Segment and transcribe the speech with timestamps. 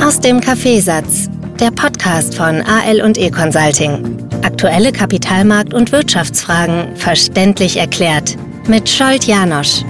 [0.00, 4.28] Aus dem Kaffeesatz, der Podcast von AL und E Consulting.
[4.42, 8.36] Aktuelle Kapitalmarkt- und Wirtschaftsfragen verständlich erklärt
[8.68, 9.82] mit Scholt Janosch.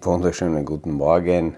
[0.00, 1.56] Wunderschönen guten Morgen.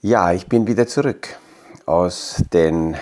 [0.00, 1.38] Ja, ich bin wieder zurück
[1.84, 2.96] aus den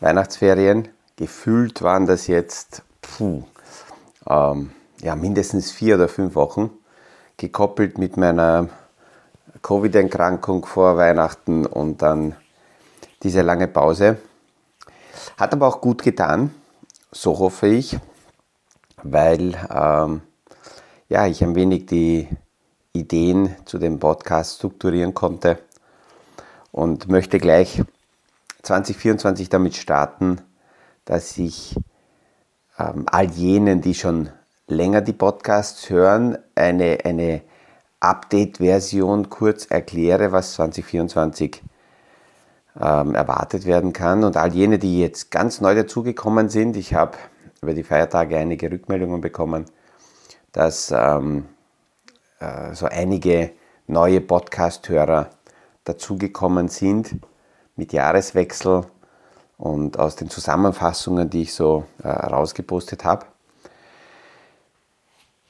[0.00, 0.88] Weihnachtsferien.
[1.16, 3.44] Gefühlt waren das jetzt puh,
[4.28, 6.70] ähm, ja, mindestens vier oder fünf Wochen,
[7.36, 8.68] gekoppelt mit meiner
[9.62, 12.36] Covid-Erkrankung vor Weihnachten und dann
[13.22, 14.18] diese lange Pause.
[15.36, 16.54] Hat aber auch gut getan,
[17.10, 17.98] so hoffe ich,
[19.02, 20.22] weil ähm,
[21.08, 22.28] ja, ich ein wenig die
[22.92, 25.58] Ideen zu dem Podcast strukturieren konnte
[26.70, 27.82] und möchte gleich
[28.62, 30.40] 2024 damit starten,
[31.04, 31.76] dass ich
[32.78, 34.30] ähm, all jenen, die schon
[34.66, 37.42] länger die Podcasts hören, eine, eine
[38.00, 41.62] Update-Version kurz erkläre, was 2024
[42.80, 44.24] ähm, erwartet werden kann.
[44.24, 47.16] Und all jene, die jetzt ganz neu dazugekommen sind, ich habe
[47.60, 49.66] über die Feiertage einige Rückmeldungen bekommen,
[50.50, 51.46] dass ähm,
[52.40, 53.52] äh, so einige
[53.86, 55.30] neue Podcast-Hörer
[55.84, 57.16] dazugekommen sind
[57.76, 58.84] mit Jahreswechsel
[59.62, 63.26] und aus den Zusammenfassungen, die ich so äh, rausgepostet habe.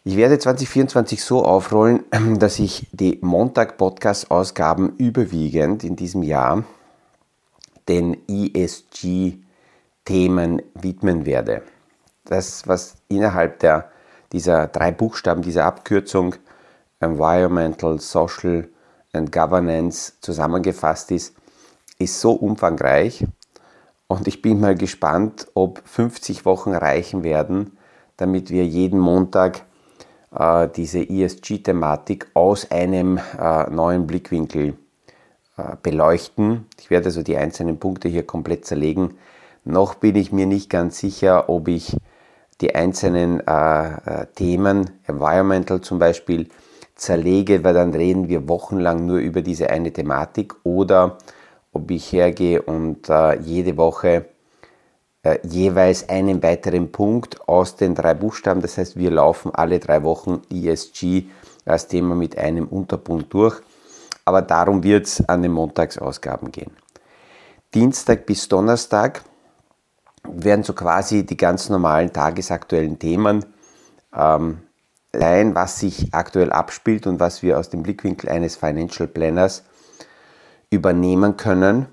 [0.04, 2.04] Ich werde 2024 so aufrollen,
[2.38, 6.64] dass ich die Montag-Podcast-Ausgaben überwiegend in diesem Jahr
[7.88, 9.40] den ESG-Themen
[10.74, 11.62] widmen werde.
[12.26, 13.90] Das, was innerhalb der,
[14.32, 16.34] dieser drei Buchstaben, dieser Abkürzung
[17.00, 18.68] Environmental, Social
[19.14, 21.34] and Governance zusammengefasst ist,
[21.98, 23.24] ist so umfangreich,
[24.06, 27.78] und ich bin mal gespannt, ob 50 Wochen reichen werden,
[28.16, 29.64] damit wir jeden Montag
[30.34, 34.74] äh, diese ESG-Thematik aus einem äh, neuen Blickwinkel
[35.56, 36.66] äh, beleuchten.
[36.80, 39.18] Ich werde also die einzelnen Punkte hier komplett zerlegen.
[39.64, 41.96] Noch bin ich mir nicht ganz sicher, ob ich
[42.60, 46.48] die einzelnen äh, äh, Themen, Environmental zum Beispiel,
[46.94, 51.18] zerlege, weil dann reden wir wochenlang nur über diese eine Thematik oder
[51.72, 54.26] ob ich hergehe und äh, jede Woche
[55.22, 60.02] äh, jeweils einen weiteren Punkt aus den drei Buchstaben, das heißt wir laufen alle drei
[60.02, 61.24] Wochen ESG
[61.64, 63.60] als Thema mit einem Unterpunkt durch,
[64.24, 66.72] aber darum wird es an den Montagsausgaben gehen.
[67.74, 69.22] Dienstag bis Donnerstag
[70.24, 73.44] werden so quasi die ganz normalen tagesaktuellen Themen
[74.14, 74.58] ähm,
[75.12, 79.64] sein, was sich aktuell abspielt und was wir aus dem Blickwinkel eines Financial Planners
[80.72, 81.86] übernehmen können,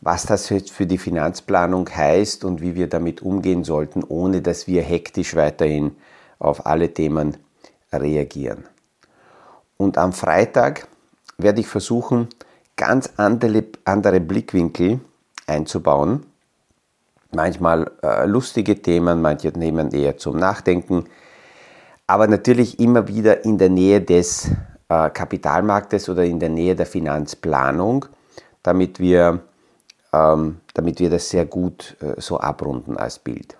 [0.00, 4.66] was das jetzt für die Finanzplanung heißt und wie wir damit umgehen sollten, ohne dass
[4.66, 5.96] wir hektisch weiterhin
[6.38, 7.36] auf alle Themen
[7.92, 8.64] reagieren.
[9.76, 10.86] Und am Freitag
[11.38, 12.28] werde ich versuchen,
[12.76, 15.00] ganz andere, Blickwinkel
[15.46, 16.24] einzubauen.
[17.32, 21.04] Manchmal äh, lustige Themen, manche Themen eher zum Nachdenken,
[22.06, 24.50] aber natürlich immer wieder in der Nähe des
[24.88, 28.06] äh, Kapitalmarktes oder in der Nähe der Finanzplanung
[28.62, 29.40] damit wir,
[30.12, 33.56] ähm, damit wir das sehr gut äh, so abrunden als Bild.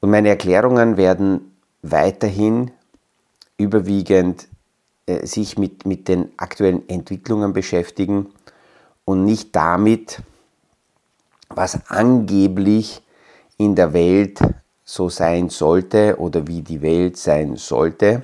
[0.00, 2.70] Und meine Erklärungen werden weiterhin
[3.56, 4.48] überwiegend
[5.06, 8.32] äh, sich mit, mit den aktuellen Entwicklungen beschäftigen
[9.04, 10.22] und nicht damit,
[11.48, 13.02] was angeblich
[13.56, 14.40] in der Welt
[14.84, 18.22] so sein sollte oder wie die Welt sein sollte.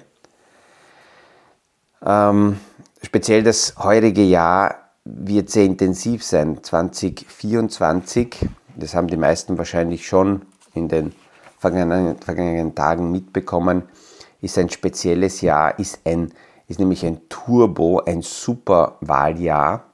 [2.05, 2.59] Ähm,
[3.03, 6.63] speziell das heurige Jahr wird sehr intensiv sein.
[6.63, 8.47] 2024,
[8.77, 10.43] das haben die meisten wahrscheinlich schon
[10.75, 11.13] in den
[11.59, 13.85] vergangenen, vergangenen Tagen mitbekommen,
[14.41, 16.33] ist ein spezielles Jahr, ist, ein,
[16.69, 19.85] ist nämlich ein Turbo, ein Superwahljahr.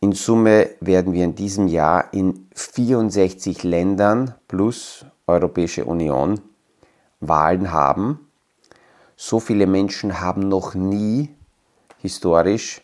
[0.00, 6.40] In Summe werden wir in diesem Jahr in 64 Ländern plus Europäische Union
[7.20, 8.28] Wahlen haben.
[9.16, 11.30] So viele Menschen haben noch nie
[12.02, 12.83] historisch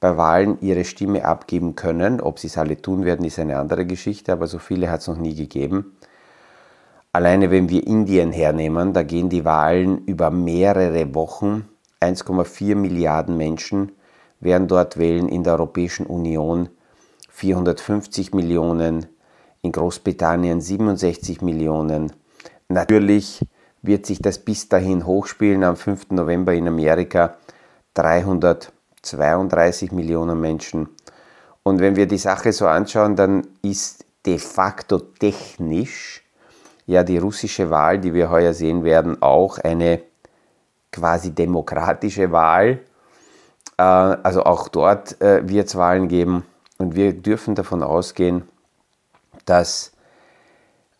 [0.00, 2.20] bei Wahlen ihre Stimme abgeben können.
[2.20, 5.08] Ob sie es alle tun werden, ist eine andere Geschichte, aber so viele hat es
[5.08, 5.96] noch nie gegeben.
[7.12, 11.68] Alleine wenn wir Indien hernehmen, da gehen die Wahlen über mehrere Wochen.
[12.00, 13.92] 1,4 Milliarden Menschen
[14.40, 16.70] werden dort wählen in der Europäischen Union,
[17.28, 19.06] 450 Millionen,
[19.60, 22.12] in Großbritannien 67 Millionen.
[22.68, 23.44] Natürlich
[23.82, 26.12] wird sich das bis dahin hochspielen, am 5.
[26.12, 27.36] November in Amerika
[27.94, 28.79] 300 Millionen.
[29.02, 30.88] 32 Millionen Menschen.
[31.62, 36.22] Und wenn wir die Sache so anschauen, dann ist de facto technisch
[36.86, 40.02] ja die russische Wahl, die wir heuer sehen werden, auch eine
[40.90, 42.80] quasi demokratische Wahl.
[43.78, 46.44] Äh, also auch dort äh, wird es Wahlen geben
[46.78, 48.48] und wir dürfen davon ausgehen,
[49.44, 49.92] dass,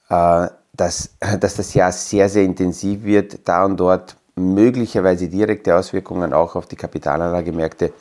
[0.08, 1.10] äh, dass,
[1.40, 6.66] dass das Jahr sehr, sehr intensiv wird, da und dort möglicherweise direkte Auswirkungen auch auf
[6.66, 7.92] die Kapitalanlagemärkte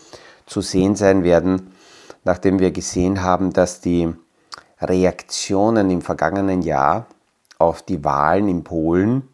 [0.45, 1.71] zu sehen sein werden,
[2.23, 4.13] nachdem wir gesehen haben, dass die
[4.81, 7.05] Reaktionen im vergangenen Jahr
[7.57, 9.27] auf die Wahlen in Polen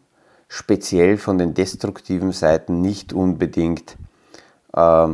[0.48, 3.96] speziell von den destruktiven Seiten nicht unbedingt
[4.74, 5.08] äh,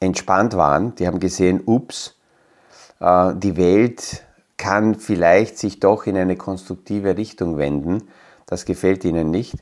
[0.00, 0.94] entspannt waren.
[0.96, 2.16] Die haben gesehen, ups,
[3.00, 4.24] äh, die Welt
[4.56, 8.08] kann vielleicht sich doch in eine konstruktive Richtung wenden.
[8.46, 9.54] Das gefällt ihnen nicht.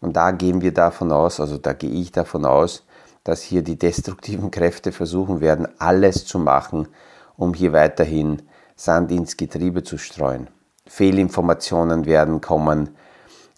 [0.00, 2.84] Und da gehen wir davon aus, also da gehe ich davon aus,
[3.24, 6.88] dass hier die destruktiven Kräfte versuchen werden, alles zu machen,
[7.36, 8.42] um hier weiterhin
[8.76, 10.48] Sand ins Getriebe zu streuen.
[10.86, 12.96] Fehlinformationen werden kommen.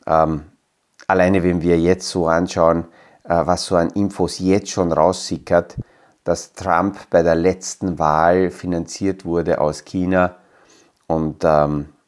[0.06, 0.42] Ähm,
[1.06, 2.86] alleine wenn wir jetzt so anschauen,
[3.24, 5.76] äh, was so an Infos jetzt schon raussickert,
[6.24, 10.36] dass Trump bei der letzten Wahl finanziert wurde aus China
[11.06, 12.01] und ähm, äh,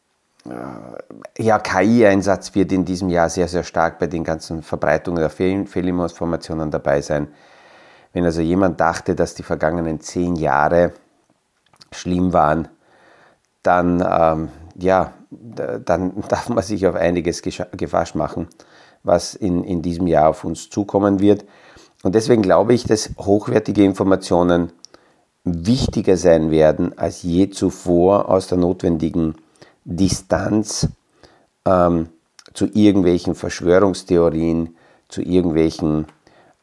[1.39, 5.67] ja, KI-Einsatz wird in diesem Jahr sehr, sehr stark bei den ganzen Verbreitungen der Fehl
[5.67, 7.29] Fehlinformationen dabei sein.
[8.13, 10.93] Wenn also jemand dachte, dass die vergangenen zehn Jahre
[11.93, 12.69] schlimm waren,
[13.63, 18.49] dann, ähm, ja, dann darf man sich auf einiges gefasst machen,
[19.03, 21.45] was in, in diesem Jahr auf uns zukommen wird.
[22.03, 24.73] Und deswegen glaube ich, dass hochwertige Informationen
[25.43, 29.35] wichtiger sein werden als je zuvor aus der notwendigen
[29.85, 30.89] Distanz
[31.65, 32.09] ähm,
[32.53, 34.77] zu irgendwelchen Verschwörungstheorien,
[35.09, 36.07] zu irgendwelchen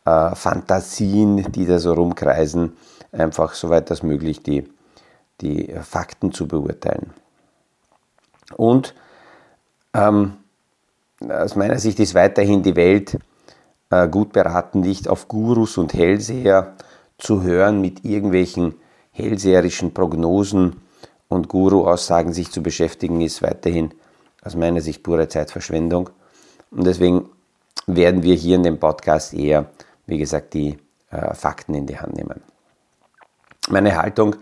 [0.05, 2.73] äh, Fantasien, die da so rumkreisen,
[3.11, 4.67] einfach soweit das möglich die,
[5.41, 7.11] die Fakten zu beurteilen.
[8.55, 8.95] Und
[9.93, 10.37] ähm,
[11.29, 13.19] aus meiner Sicht ist weiterhin die Welt
[13.89, 16.75] äh, gut beraten, nicht auf Gurus und Hellseher
[17.17, 18.75] zu hören mit irgendwelchen
[19.11, 20.77] hellseherischen Prognosen
[21.31, 23.93] und Guru-Aussagen sich zu beschäftigen, ist weiterhin
[24.43, 26.09] aus meiner Sicht pure Zeitverschwendung.
[26.71, 27.29] Und deswegen
[27.87, 29.67] werden wir hier in dem Podcast eher,
[30.07, 30.77] wie gesagt, die
[31.09, 32.41] äh, Fakten in die Hand nehmen.
[33.69, 34.35] Meine Haltung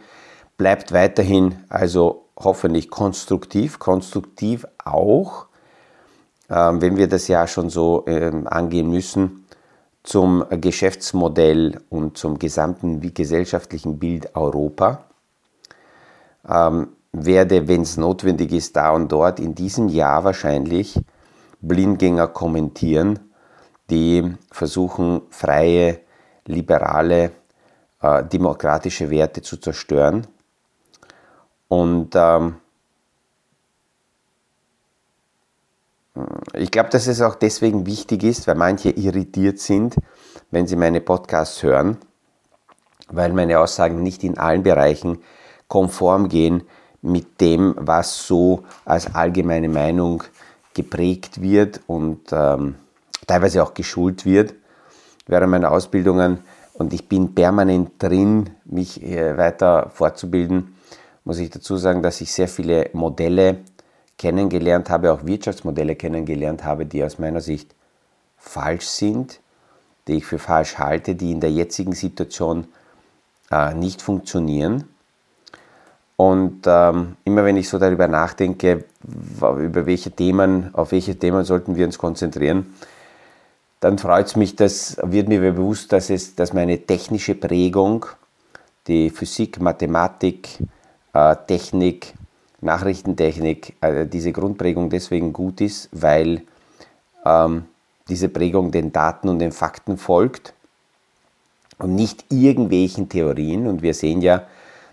[0.57, 5.45] bleibt weiterhin also hoffentlich konstruktiv, konstruktiv auch,
[6.49, 9.45] ähm, wenn wir das ja schon so ähm, angehen müssen,
[10.01, 15.08] zum Geschäftsmodell und zum gesamten gesellschaftlichen Bild Europa.
[16.49, 20.99] Ähm, werde, wenn es notwendig ist, da und dort in diesem Jahr wahrscheinlich
[21.61, 23.19] Blindgänger kommentieren,
[23.89, 26.01] die versuchen, freie,
[26.45, 27.31] liberale,
[28.01, 30.27] äh, demokratische Werte zu zerstören.
[31.67, 32.55] Und ähm,
[36.53, 39.95] Ich glaube, dass es auch deswegen wichtig ist, weil manche irritiert sind,
[40.51, 41.97] wenn sie meine Podcasts hören,
[43.07, 45.19] weil meine Aussagen nicht in allen Bereichen
[45.69, 46.63] konform gehen
[47.01, 50.23] mit dem, was so als allgemeine Meinung
[50.73, 52.75] geprägt wird und ähm,
[53.25, 54.53] teilweise auch geschult wird
[55.27, 56.39] während meiner Ausbildungen.
[56.73, 60.75] Und ich bin permanent drin, mich äh, weiter fortzubilden.
[61.23, 63.59] Muss ich dazu sagen, dass ich sehr viele Modelle
[64.17, 67.75] kennengelernt habe, auch Wirtschaftsmodelle kennengelernt habe, die aus meiner Sicht
[68.37, 69.39] falsch sind,
[70.07, 72.67] die ich für falsch halte, die in der jetzigen Situation
[73.51, 74.85] äh, nicht funktionieren.
[76.19, 78.83] Und ähm, immer wenn ich so darüber nachdenke,
[79.37, 82.75] über welche Themen, auf welche Themen sollten wir uns konzentrieren,
[83.79, 88.05] dann freut es mich, dass wird mir bewusst, dass es, dass meine technische Prägung,
[88.87, 90.49] die Physik, Mathematik,
[91.13, 92.13] äh, Technik,
[92.59, 96.41] Nachrichtentechnik, äh, diese Grundprägung deswegen gut ist, weil
[97.25, 97.63] ähm,
[98.09, 100.53] diese Prägung den Daten und den Fakten folgt
[101.77, 103.67] und nicht irgendwelchen Theorien.
[103.67, 104.43] Und wir sehen ja,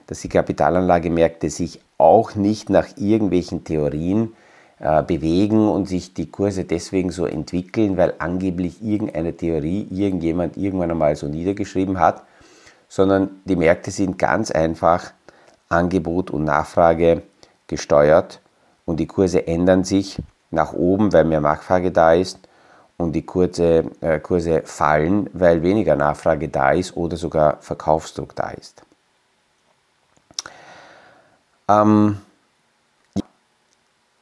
[0.07, 4.35] dass die Kapitalanlagemärkte sich auch nicht nach irgendwelchen Theorien
[4.79, 10.91] äh, bewegen und sich die Kurse deswegen so entwickeln, weil angeblich irgendeine Theorie irgendjemand irgendwann
[10.91, 12.23] einmal so niedergeschrieben hat,
[12.89, 15.13] sondern die Märkte sind ganz einfach
[15.69, 17.23] Angebot und Nachfrage
[17.67, 18.41] gesteuert
[18.85, 20.19] und die Kurse ändern sich
[20.51, 22.39] nach oben, weil mehr Nachfrage da ist
[22.97, 28.51] und die Kurse, äh, Kurse fallen, weil weniger Nachfrage da ist oder sogar Verkaufsdruck da
[28.51, 28.83] ist.
[31.69, 32.19] Ähm,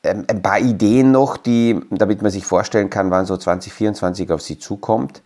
[0.02, 4.58] ein paar Ideen noch, die, damit man sich vorstellen kann, wann so 2024 auf Sie
[4.58, 5.22] zukommt.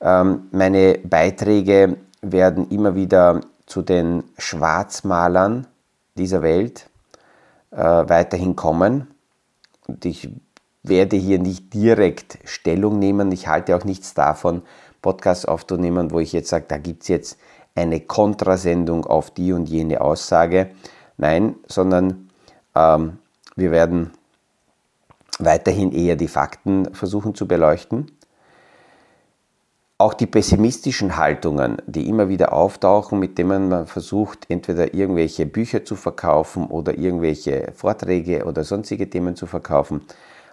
[0.00, 5.66] Ähm, meine Beiträge werden immer wieder zu den Schwarzmalern
[6.16, 6.88] dieser Welt
[7.70, 9.08] äh, weiterhin kommen.
[9.86, 10.30] und ich
[10.82, 13.32] werde hier nicht direkt Stellung nehmen.
[13.32, 14.62] Ich halte auch nichts davon,
[15.00, 17.38] Podcasts aufzunehmen, wo ich jetzt sage, da gibt es jetzt
[17.74, 20.70] eine Kontrasendung auf die und jene Aussage.
[21.16, 22.30] Nein, sondern
[22.74, 23.18] ähm,
[23.56, 24.12] wir werden
[25.38, 28.10] weiterhin eher die Fakten versuchen zu beleuchten.
[29.96, 35.84] Auch die pessimistischen Haltungen, die immer wieder auftauchen, mit denen man versucht, entweder irgendwelche Bücher
[35.84, 40.02] zu verkaufen oder irgendwelche Vorträge oder sonstige Themen zu verkaufen,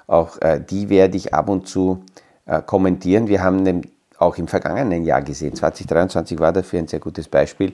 [0.06, 2.03] auch äh, die werde ich ab und zu
[2.46, 3.27] äh, kommentieren.
[3.27, 3.82] Wir haben
[4.20, 7.74] auch im vergangenen Jahr gesehen, 2023 war dafür ein sehr gutes Beispiel,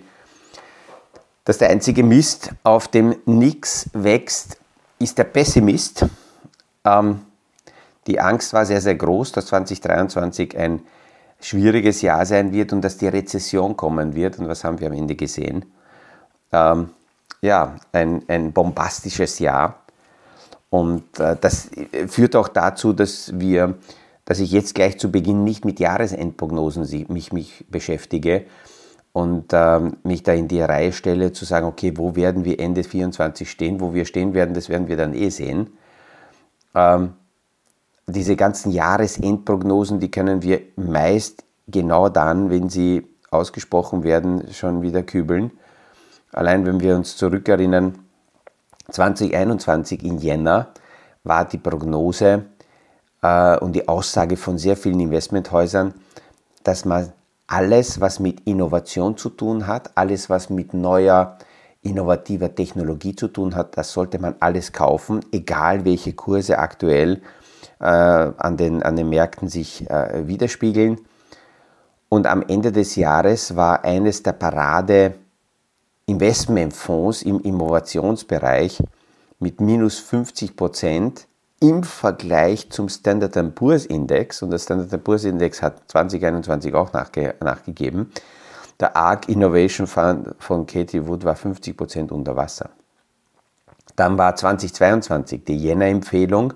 [1.47, 4.57] dass der einzige Mist, auf dem nichts wächst,
[4.99, 6.05] ist der Pessimist.
[6.83, 7.21] Ähm,
[8.05, 10.81] die Angst war sehr, sehr groß, dass 2023 ein
[11.39, 14.39] schwieriges Jahr sein wird und dass die Rezession kommen wird.
[14.39, 15.63] Und was haben wir am Ende gesehen?
[16.51, 16.89] Ähm,
[17.39, 19.79] ja, ein, ein bombastisches Jahr.
[20.69, 21.69] Und äh, das
[22.09, 23.75] führt auch dazu, dass wir,
[24.25, 28.47] dass ich jetzt gleich zu Beginn nicht mit Jahresendprognosen mich, mich beschäftige
[29.17, 32.83] und äh, mich da in die Reihe stelle, zu sagen, okay, wo werden wir Ende
[32.83, 35.71] 2024 stehen, wo wir stehen werden, das werden wir dann eh sehen.
[36.75, 37.13] Ähm,
[38.05, 45.01] diese ganzen Jahresendprognosen, die können wir meist genau dann, wenn sie ausgesprochen werden, schon wieder
[45.01, 45.49] kübeln.
[46.31, 47.97] Allein wenn wir uns zurückerinnern,
[48.91, 50.67] 2021 in Jänner
[51.23, 52.45] war die Prognose
[53.23, 55.95] äh, und die Aussage von sehr vielen Investmenthäusern,
[56.63, 57.13] dass man
[57.47, 61.37] alles, was mit Innovation zu tun hat, alles, was mit neuer,
[61.81, 67.21] innovativer Technologie zu tun hat, das sollte man alles kaufen, egal welche Kurse aktuell
[67.79, 70.99] äh, an, den, an den Märkten sich äh, widerspiegeln.
[72.09, 75.15] Und am Ende des Jahres war eines der Parade
[76.05, 78.81] Investmentfonds im Innovationsbereich
[79.39, 81.27] mit minus 50 Prozent
[81.59, 87.35] im Vergleich zum Standard Poor's Index, und der Standard Poor's Index hat 2021 auch nachge
[87.39, 88.11] nachgegeben,
[88.79, 92.69] der ARC Innovation Fund von Katie Wood war 50 Prozent unter Wasser.
[93.95, 96.53] Dann war 2022 die Jänner-Empfehlung,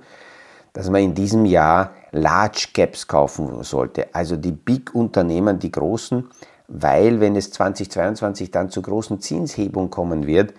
[0.73, 6.29] dass man in diesem Jahr Large Caps kaufen sollte, also die Big-Unternehmen, die großen,
[6.67, 10.53] weil wenn es 2022 dann zu großen Zinshebungen kommen wird,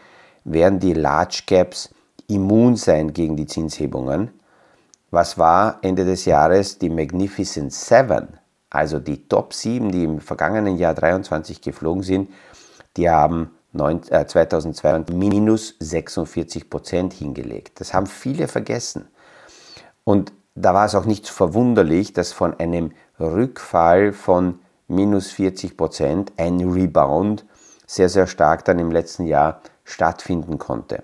[0.44, 1.90] werden die Large Caps
[2.29, 4.31] immun sein gegen die Zinshebungen.
[5.11, 8.29] Was war Ende des Jahres die Magnificent Seven,
[8.71, 12.31] also die Top 7, die im vergangenen Jahr 23 geflogen sind,
[12.97, 17.81] die haben 2022 äh, minus 46 Prozent hingelegt.
[17.81, 19.09] Das haben viele vergessen.
[20.05, 26.33] Und da war es auch nicht verwunderlich, dass von einem Rückfall von minus 40 Prozent,
[26.37, 27.47] ein Rebound
[27.87, 31.02] sehr, sehr stark dann im letzten Jahr stattfinden konnte.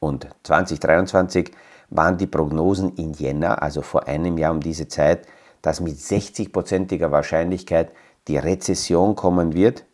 [0.00, 1.52] Und 2023
[1.90, 5.26] waren die Prognosen in Jänner, also vor einem Jahr um diese Zeit,
[5.62, 7.90] dass mit 60-prozentiger Wahrscheinlichkeit
[8.28, 9.84] die Rezession kommen wird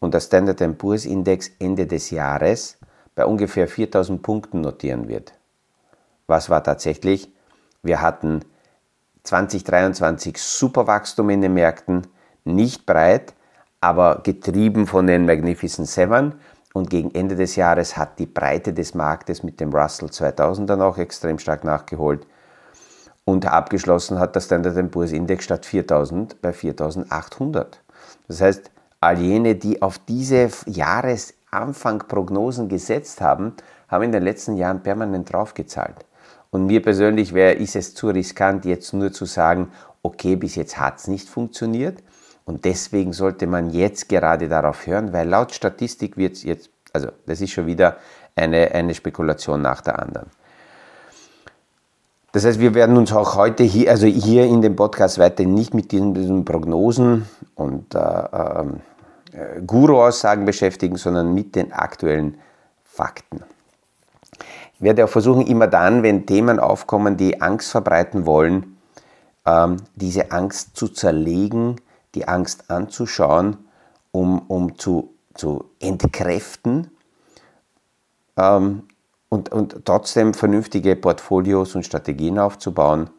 [0.00, 2.76] und der Standard Poor's Index Ende des Jahres
[3.14, 5.32] bei ungefähr 4000 Punkten notieren wird.
[6.26, 7.30] Was war tatsächlich?
[7.82, 8.40] Wir hatten
[9.24, 12.06] 2023 super Wachstum in den Märkten,
[12.44, 13.34] nicht breit,
[13.80, 16.34] aber getrieben von den Magnificent Seven.
[16.72, 20.80] Und gegen Ende des Jahres hat die Breite des Marktes mit dem Russell 2000 dann
[20.80, 22.26] auch extrem stark nachgeholt.
[23.24, 27.80] Und abgeschlossen hat der Standard Poor's Index statt 4000 bei 4800.
[28.26, 33.54] Das heißt, all jene, die auf diese Jahresanfang-Prognosen gesetzt haben,
[33.88, 36.06] haben in den letzten Jahren permanent draufgezahlt.
[36.50, 39.70] Und mir persönlich wäre, ist es zu riskant, jetzt nur zu sagen,
[40.02, 42.02] okay, bis jetzt hat es nicht funktioniert.
[42.44, 47.08] Und deswegen sollte man jetzt gerade darauf hören, weil laut Statistik wird es jetzt, also
[47.26, 47.96] das ist schon wieder
[48.34, 50.28] eine, eine Spekulation nach der anderen.
[52.32, 55.74] Das heißt, wir werden uns auch heute hier, also hier in dem Podcast weiter nicht
[55.74, 62.38] mit diesen, diesen Prognosen und äh, äh, Guru-Aussagen beschäftigen, sondern mit den aktuellen
[62.84, 63.44] Fakten.
[64.74, 68.78] Ich werde auch versuchen, immer dann, wenn Themen aufkommen, die Angst verbreiten wollen,
[69.44, 71.76] ähm, diese Angst zu zerlegen,
[72.14, 73.56] die Angst anzuschauen,
[74.10, 76.90] um, um zu, zu entkräften
[78.36, 78.82] ähm,
[79.28, 83.10] und, und trotzdem vernünftige Portfolios und Strategien aufzubauen.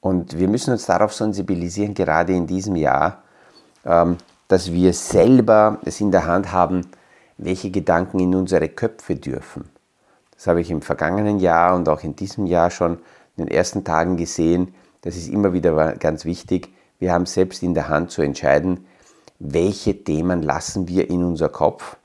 [0.00, 3.22] Und wir müssen uns darauf sensibilisieren, gerade in diesem Jahr,
[3.84, 4.16] ähm,
[4.48, 6.86] dass wir selber es in der Hand haben,
[7.38, 9.68] welche Gedanken in unsere Köpfe dürfen.
[10.34, 12.98] Das habe ich im vergangenen Jahr und auch in diesem Jahr schon
[13.36, 14.74] in den ersten Tagen gesehen.
[15.02, 16.72] Das ist immer wieder ganz wichtig.
[17.00, 18.86] Wir haben selbst in der Hand zu entscheiden,
[19.40, 21.96] welche Themen lassen wir in unser Kopf.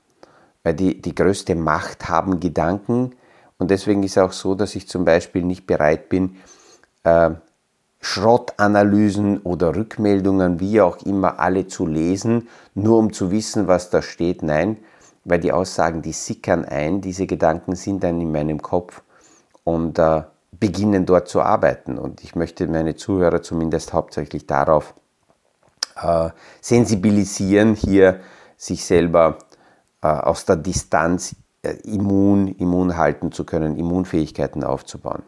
[0.64, 3.14] Weil die, die größte Macht haben Gedanken
[3.58, 6.36] Und deswegen ist es auch so, dass ich zum Beispiel nicht bereit bin,
[7.04, 7.30] äh,
[8.00, 14.02] Schrottanalysen oder Rückmeldungen, wie auch immer, alle zu lesen, nur um zu wissen, was da
[14.02, 14.42] steht.
[14.42, 14.76] Nein,
[15.24, 19.02] weil die Aussagen, die sickern ein, diese Gedanken sind dann in meinem Kopf
[19.64, 20.22] und äh,
[20.58, 21.98] beginnen dort zu arbeiten.
[21.98, 24.94] Und ich möchte meine Zuhörer zumindest hauptsächlich darauf
[26.02, 28.20] äh, sensibilisieren, hier
[28.56, 29.38] sich selber
[30.02, 35.22] äh, aus der Distanz äh, immun, immun halten zu können, Immunfähigkeiten aufzubauen.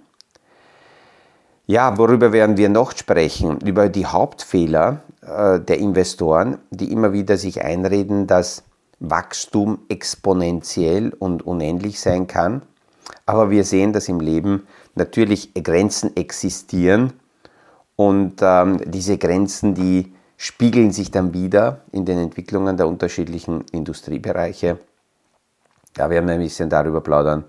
[1.67, 3.61] Ja, worüber werden wir noch sprechen?
[3.61, 8.63] Über die Hauptfehler äh, der Investoren, die immer wieder sich einreden, dass
[9.01, 12.63] Wachstum exponentiell und unendlich sein kann.
[13.27, 17.13] Aber wir sehen, dass im Leben natürlich Grenzen existieren
[17.97, 24.79] und ähm, diese Grenzen, die spiegeln sich dann wieder in den Entwicklungen der unterschiedlichen Industriebereiche.
[25.95, 27.45] Wir werden ein bisschen darüber plaudern.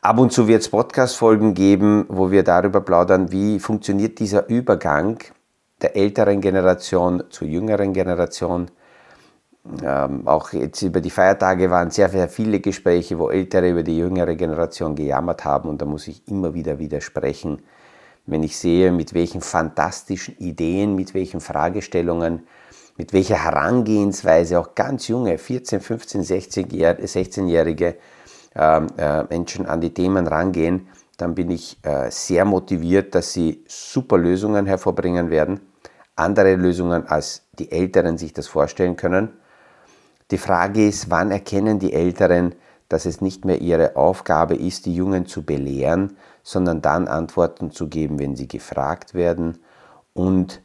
[0.00, 5.18] Ab und zu wird es Podcast-Folgen geben, wo wir darüber plaudern, wie funktioniert dieser Übergang
[5.82, 8.70] der älteren Generation zur jüngeren Generation.
[9.82, 13.98] Ähm, auch jetzt über die Feiertage waren sehr, sehr viele Gespräche, wo Ältere über die
[13.98, 17.62] jüngere Generation gejammert haben und da muss ich immer wieder widersprechen
[18.26, 22.46] wenn ich sehe, mit welchen fantastischen Ideen, mit welchen Fragestellungen,
[22.96, 27.96] mit welcher Herangehensweise auch ganz junge, 14, 15, 16-jährige
[28.54, 33.64] äh, äh, Menschen an die Themen rangehen, dann bin ich äh, sehr motiviert, dass sie
[33.66, 35.60] super Lösungen hervorbringen werden,
[36.16, 39.30] andere Lösungen, als die Älteren sich das vorstellen können.
[40.30, 42.54] Die Frage ist, wann erkennen die Älteren,
[42.88, 47.88] dass es nicht mehr ihre Aufgabe ist, die Jungen zu belehren, sondern dann Antworten zu
[47.88, 49.58] geben, wenn sie gefragt werden
[50.14, 50.60] und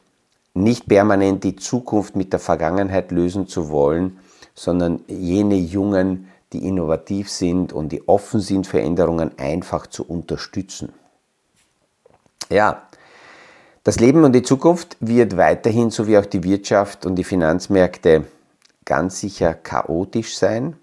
[0.54, 4.20] nicht permanent die Zukunft mit der Vergangenheit lösen zu wollen,
[4.54, 10.94] sondern jene Jungen, die innovativ sind und die offen sind für Änderungen, einfach zu unterstützen.
[12.50, 12.84] Ja,
[13.84, 18.26] das Leben und die Zukunft wird weiterhin, so wie auch die Wirtschaft und die Finanzmärkte,
[18.86, 20.78] ganz sicher chaotisch sein.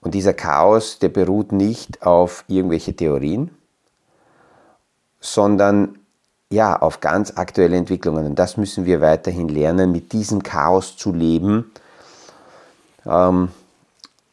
[0.00, 3.50] Und dieser Chaos, der beruht nicht auf irgendwelche Theorien,
[5.20, 5.98] sondern
[6.52, 8.26] ja, auf ganz aktuelle Entwicklungen.
[8.26, 11.70] Und das müssen wir weiterhin lernen, mit diesem Chaos zu leben.
[13.06, 13.50] Ähm,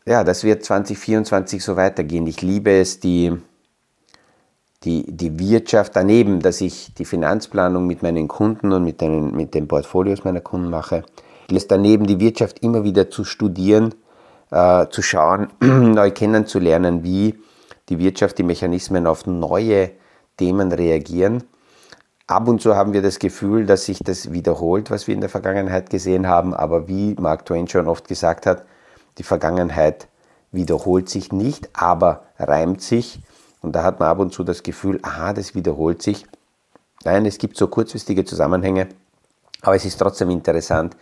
[0.06, 2.26] ja, das wird 2024 so weitergehen.
[2.26, 3.38] Ich liebe es, die,
[4.84, 9.54] die, die Wirtschaft daneben, dass ich die Finanzplanung mit meinen Kunden und mit den, mit
[9.54, 11.04] den Portfolios meiner Kunden mache.
[11.50, 13.96] Lässt daneben die Wirtschaft immer wieder zu studieren,
[14.52, 17.36] äh, zu schauen, neu kennenzulernen, wie
[17.90, 19.92] die Wirtschaft, die Mechanismen auf neue
[20.38, 21.44] Themen reagieren.
[22.28, 25.30] Ab und zu haben wir das Gefühl, dass sich das wiederholt, was wir in der
[25.30, 28.66] Vergangenheit gesehen haben, aber wie Mark Twain schon oft gesagt hat,
[29.18, 30.10] die Vergangenheit
[30.52, 33.22] wiederholt sich nicht, aber reimt sich.
[33.62, 36.26] Und da hat man ab und zu das Gefühl, aha, das wiederholt sich.
[37.06, 38.90] Nein, es gibt so kurzfristige Zusammenhänge,
[39.62, 40.98] aber es ist trotzdem interessant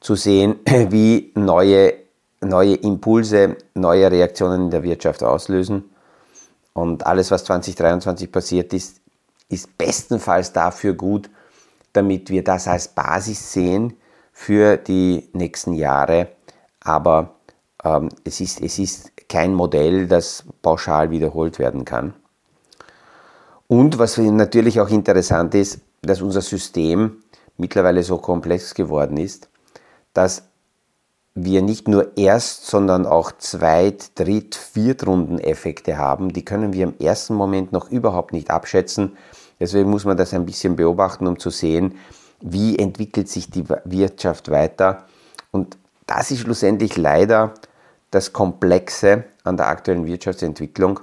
[0.00, 1.94] zu sehen, wie neue,
[2.40, 5.84] neue Impulse, neue Reaktionen in der Wirtschaft auslösen.
[6.72, 9.00] Und alles, was 2023 passiert ist,
[9.48, 11.30] ist bestenfalls dafür gut,
[11.92, 13.96] damit wir das als Basis sehen
[14.32, 16.28] für die nächsten Jahre.
[16.80, 17.34] Aber
[17.82, 22.14] ähm, es, ist, es ist kein Modell, das pauschal wiederholt werden kann.
[23.66, 27.22] Und was natürlich auch interessant ist, dass unser System
[27.56, 29.48] mittlerweile so komplex geworden ist,
[30.18, 30.42] dass
[31.36, 36.32] wir nicht nur Erst-, sondern auch Zweit-, Dritt-, Viertrunden-Effekte haben.
[36.32, 39.16] Die können wir im ersten Moment noch überhaupt nicht abschätzen.
[39.60, 41.94] Deswegen muss man das ein bisschen beobachten, um zu sehen,
[42.40, 45.04] wie entwickelt sich die Wirtschaft weiter.
[45.52, 47.54] Und das ist schlussendlich leider
[48.10, 50.98] das Komplexe an der aktuellen Wirtschaftsentwicklung,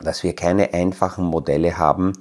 [0.00, 2.12] dass wir keine einfachen Modelle haben,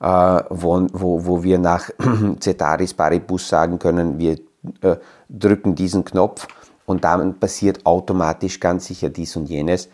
[0.00, 0.06] äh,
[0.48, 1.90] wo, wo, wo wir nach
[2.40, 4.38] Cetaris Paribus sagen können, wir
[4.82, 4.96] äh,
[5.28, 6.46] drücken diesen Knopf
[6.86, 9.88] und dann passiert automatisch ganz sicher dies und jenes,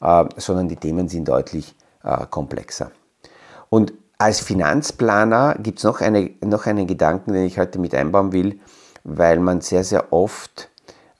[0.00, 2.90] äh, sondern die Themen sind deutlich äh, komplexer.
[3.68, 8.32] Und als Finanzplaner gibt es noch, eine, noch einen Gedanken, den ich heute mit einbauen
[8.32, 8.60] will,
[9.04, 10.70] weil man sehr, sehr oft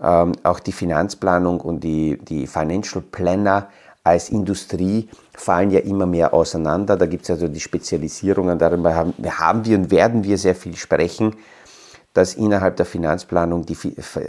[0.01, 3.69] ähm, auch die Finanzplanung und die, die Financial Planner
[4.03, 6.97] als Industrie fallen ja immer mehr auseinander.
[6.97, 10.77] Da gibt es also die Spezialisierungen, darüber haben, haben wir und werden wir sehr viel
[10.77, 11.35] sprechen
[12.16, 13.76] dass innerhalb der Finanzplanung die,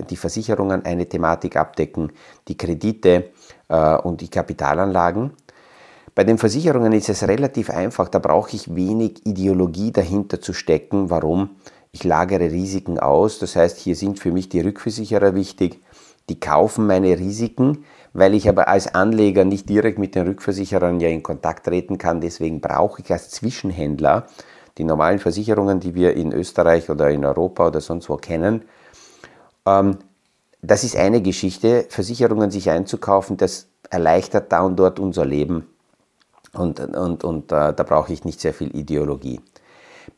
[0.10, 2.12] die Versicherungen eine Thematik abdecken,
[2.48, 3.32] die Kredite
[3.70, 5.32] äh, und die Kapitalanlagen.
[6.14, 11.10] Bei den Versicherungen ist es relativ einfach, da brauche ich wenig Ideologie dahinter zu stecken.
[11.10, 11.52] Warum?
[11.92, 15.82] Ich lagere Risiken aus, das heißt, hier sind für mich die Rückversicherer wichtig,
[16.30, 21.08] die kaufen meine Risiken, weil ich aber als Anleger nicht direkt mit den Rückversicherern ja
[21.08, 22.20] in Kontakt treten kann.
[22.20, 24.28] Deswegen brauche ich als Zwischenhändler
[24.78, 28.64] die normalen Versicherungen, die wir in Österreich oder in Europa oder sonst wo kennen.
[29.66, 29.98] Ähm,
[30.62, 31.86] das ist eine Geschichte.
[31.90, 35.68] Versicherungen sich einzukaufen, das erleichtert da und dort unser Leben.
[36.54, 39.40] Und, und, und äh, da brauche ich nicht sehr viel Ideologie.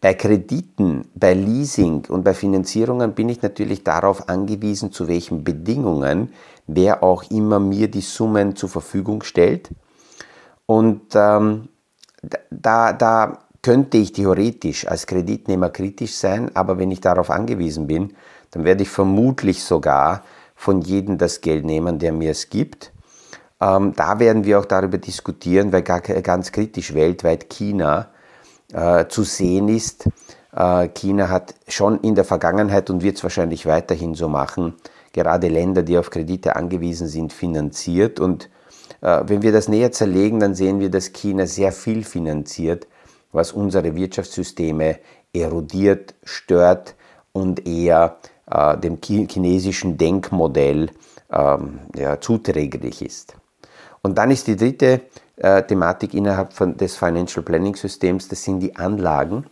[0.02, 6.32] Bei Krediten, bei Leasing und bei Finanzierungen bin ich natürlich darauf angewiesen, zu welchen Bedingungen
[6.68, 9.70] wer auch immer mir die Summen zur Verfügung stellt.
[10.68, 11.70] Und ähm,
[12.52, 18.14] da, da könnte ich theoretisch als Kreditnehmer kritisch sein, aber wenn ich darauf angewiesen bin,
[18.52, 20.24] dann werde ich vermutlich sogar
[20.56, 22.92] von jedem das Geld nehmen, der mir es gibt.
[23.62, 28.10] Ähm, da werden wir auch darüber diskutieren, weil ganz kritisch weltweit China
[28.74, 30.08] äh, zu sehen ist.
[30.56, 34.76] Äh, China hat schon in der Vergangenheit und wird es wahrscheinlich weiterhin so machen,
[35.14, 38.20] gerade Länder, die auf Kredite angewiesen sind, finanziert.
[38.20, 38.50] Und
[39.02, 42.88] äh, wenn wir das näher zerlegen, dann sehen wir, dass China sehr viel finanziert,
[43.32, 45.00] was unsere Wirtschaftssysteme
[45.34, 46.96] erodiert, stört
[47.32, 48.18] und eher
[48.50, 50.90] äh, dem chinesischen Denkmodell
[51.32, 53.36] ähm, ja, zuträglich ist.
[54.02, 55.02] Und dann ist die dritte
[55.38, 59.46] äh, Thematik innerhalb von, des Financial Planning Systems, das sind die Anlagen,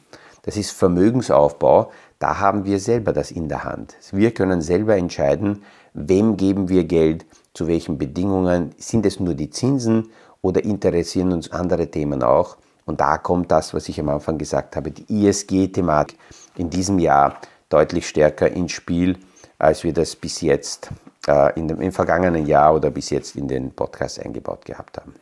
[0.43, 1.91] das ist Vermögensaufbau.
[2.19, 3.95] Da haben wir selber das in der Hand.
[4.11, 5.63] Wir können selber entscheiden,
[5.93, 10.09] wem geben wir Geld, zu welchen Bedingungen, sind es nur die Zinsen
[10.41, 12.57] oder interessieren uns andere Themen auch.
[12.87, 16.17] Und da kommt das, was ich am Anfang gesagt habe, die ISG-Thematik
[16.55, 19.19] in diesem Jahr deutlich stärker ins Spiel,
[19.59, 20.89] als wir das bis jetzt
[21.27, 25.13] äh, in dem, im vergangenen Jahr oder bis jetzt in den Podcast eingebaut gehabt haben.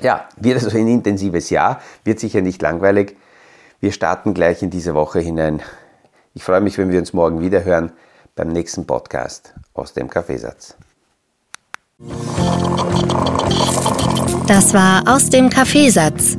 [0.00, 3.16] Ja, wird also ein intensives Jahr, wird sicher nicht langweilig.
[3.80, 5.60] Wir starten gleich in diese Woche hinein.
[6.34, 7.92] Ich freue mich, wenn wir uns morgen wieder hören
[8.34, 10.76] beim nächsten Podcast aus dem Kaffeesatz.
[14.46, 16.38] Das war aus dem Kaffeesatz,